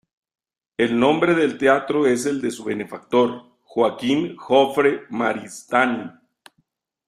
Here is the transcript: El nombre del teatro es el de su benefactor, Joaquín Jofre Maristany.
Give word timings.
El 0.77 0.99
nombre 0.99 1.35
del 1.35 1.59
teatro 1.59 2.07
es 2.07 2.25
el 2.25 2.41
de 2.41 2.49
su 2.49 2.63
benefactor, 2.63 3.51
Joaquín 3.61 4.35
Jofre 4.35 5.03
Maristany. 5.11 6.09